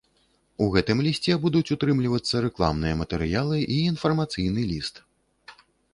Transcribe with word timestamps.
У 0.63 0.67
гэтым 0.75 1.03
лісце 1.07 1.35
будуць 1.43 1.73
утрымлівацца 1.75 2.35
рэкламныя 2.45 2.97
матэрыялы 3.03 3.57
і 3.77 3.81
інфармацыйны 3.93 4.61
ліст. 4.71 4.95